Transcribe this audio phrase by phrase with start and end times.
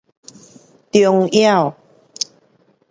[0.91, 1.77] 重要